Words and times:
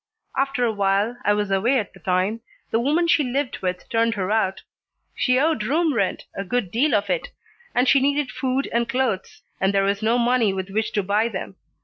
After 0.35 0.65
a 0.65 0.71
while 0.71 1.15
I 1.23 1.33
was 1.33 1.51
away 1.51 1.77
at 1.77 1.93
the 1.93 1.99
time 1.99 2.41
the 2.71 2.79
woman 2.79 3.07
she 3.07 3.23
lived 3.23 3.59
with 3.59 3.87
turned 3.89 4.15
her 4.15 4.31
out. 4.31 4.63
She 5.13 5.37
owed 5.37 5.61
room 5.63 5.93
rent, 5.93 6.25
a 6.33 6.43
good 6.43 6.71
deal 6.71 6.95
of 6.95 7.07
it, 7.07 7.27
and 7.75 7.87
she 7.87 7.99
needed 8.01 8.31
food 8.31 8.67
and 8.73 8.89
clothes, 8.89 9.43
and 9.59 9.71
there 9.71 9.83
was 9.83 10.01
no 10.01 10.17
money 10.17 10.53
with 10.53 10.71
which 10.71 10.91
to 10.93 11.03
buy 11.03 11.27
them. 11.29 11.55